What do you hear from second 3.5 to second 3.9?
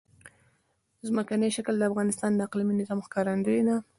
ده.